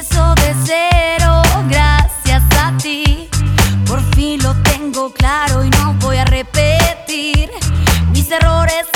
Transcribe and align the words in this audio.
empiezo 0.00 0.34
de 0.36 0.54
cero 0.64 1.42
gracias 1.68 2.42
a 2.58 2.74
ti. 2.78 3.28
Por 3.86 4.00
fin 4.14 4.42
lo 4.42 4.54
tengo 4.62 5.12
claro 5.12 5.62
y 5.62 5.68
no 5.68 5.94
voy 6.00 6.16
a 6.16 6.24
repetir 6.24 7.50
mis 8.10 8.30
errores 8.30 8.89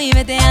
y 0.00 0.12
vete 0.12 0.38
a 0.38 0.47